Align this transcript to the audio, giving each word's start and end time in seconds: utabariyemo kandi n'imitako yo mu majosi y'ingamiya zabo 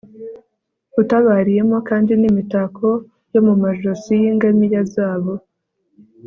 utabariyemo 1.01 1.77
kandi 1.89 2.11
n'imitako 2.21 2.87
yo 3.33 3.41
mu 3.47 3.53
majosi 3.63 4.11
y'ingamiya 4.21 4.81
zabo 4.93 5.33